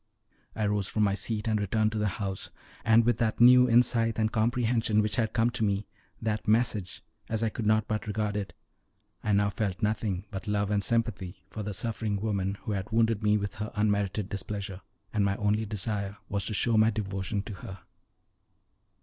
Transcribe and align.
I 0.55 0.65
rose 0.65 0.87
from 0.87 1.03
my 1.03 1.13
seat 1.13 1.47
and 1.47 1.61
returned 1.61 1.91
to 1.91 1.99
the 1.99 2.07
house, 2.17 2.49
and 2.83 3.05
with 3.05 3.19
that 3.19 3.39
new 3.39 3.69
insight 3.69 4.17
and 4.17 4.31
comprehension 4.31 4.99
which 4.99 5.17
had 5.17 5.31
come 5.31 5.51
to 5.51 5.63
me 5.63 5.85
that 6.19 6.47
message, 6.47 7.03
as 7.29 7.43
I 7.43 7.49
could 7.49 7.67
not 7.67 7.87
but 7.87 8.07
regard 8.07 8.35
it 8.35 8.53
I 9.23 9.31
now 9.33 9.51
felt 9.51 9.83
nothing 9.83 10.25
but 10.31 10.47
love 10.47 10.71
and 10.71 10.83
sympathy 10.83 11.43
for 11.51 11.61
the 11.61 11.75
suffering 11.75 12.19
woman 12.19 12.55
who 12.63 12.71
had 12.71 12.89
wounded 12.91 13.21
me 13.21 13.37
with 13.37 13.53
her 13.57 13.71
unmerited 13.75 14.27
displeasure, 14.27 14.81
and 15.13 15.23
my 15.23 15.35
only 15.35 15.67
desire 15.67 16.17
was 16.29 16.45
to 16.47 16.55
show 16.55 16.77
my 16.79 16.89
devotion 16.89 17.43
to 17.43 17.53
her. 17.61 17.81